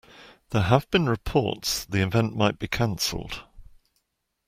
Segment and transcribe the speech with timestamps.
[0.49, 3.43] There have been reports the event might be canceled.